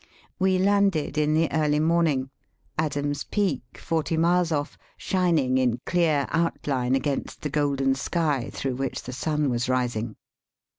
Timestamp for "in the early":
1.19-1.79